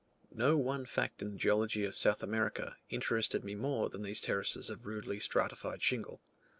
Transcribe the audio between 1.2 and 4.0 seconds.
in the geology of South America, interested me more